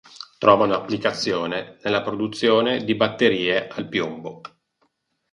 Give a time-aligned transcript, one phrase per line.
[0.39, 4.41] Trovano applicazione nella produzione di batterie al piombo.